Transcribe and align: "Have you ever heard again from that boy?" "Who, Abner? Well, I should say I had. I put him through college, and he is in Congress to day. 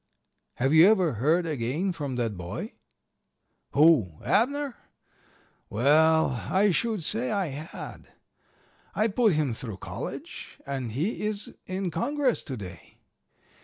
"Have 0.55 0.73
you 0.73 0.89
ever 0.89 1.13
heard 1.13 1.45
again 1.45 1.93
from 1.93 2.15
that 2.15 2.35
boy?" 2.35 2.73
"Who, 3.73 4.19
Abner? 4.25 4.75
Well, 5.69 6.29
I 6.49 6.71
should 6.71 7.03
say 7.03 7.29
I 7.31 7.49
had. 7.49 8.11
I 8.95 9.07
put 9.09 9.33
him 9.33 9.53
through 9.53 9.77
college, 9.77 10.57
and 10.65 10.93
he 10.93 11.21
is 11.23 11.53
in 11.67 11.91
Congress 11.91 12.41
to 12.45 12.57
day. 12.57 12.97